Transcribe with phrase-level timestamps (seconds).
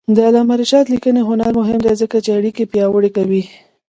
[0.15, 3.43] د علامه رشاد لیکنی هنر مهم دی ځکه چې اړیکې پیاوړې کوي.